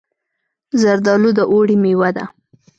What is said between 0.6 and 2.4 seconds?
زردالو د اوړي مېوه ده.